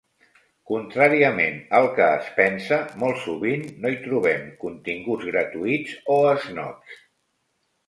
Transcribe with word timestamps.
Contràriament 0.69 1.59
al 1.79 1.89
que 1.99 2.07
es 2.21 2.31
pensa 2.39 2.79
molt 3.03 3.21
sovint, 3.27 3.67
no 3.85 3.93
hi 3.93 4.01
trobem 4.07 4.49
continguts 4.65 5.31
gratuïts 5.31 5.97
o 6.17 6.19
esnobs. 6.35 7.01